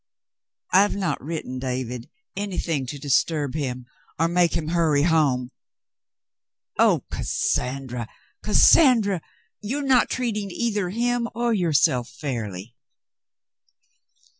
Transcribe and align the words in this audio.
"I've 0.71 0.95
not 0.95 1.23
written 1.23 1.59
David— 1.59 2.09
anything 2.45 2.87
to 2.87 2.97
disturb 2.97 3.53
him— 3.53 3.85
or 4.19 4.27
make 4.27 4.55
him 4.57 4.69
hurry 4.69 5.03
home." 5.03 5.51
"Oh, 6.79 7.03
Cassandra, 7.11 8.07
Cassandra! 8.41 9.21
You're 9.61 9.83
not 9.85 10.09
treating 10.09 10.49
either 10.49 10.89
him 10.89 11.27
or 11.35 11.53
yourself 11.53 12.09
fairly." 12.09 12.75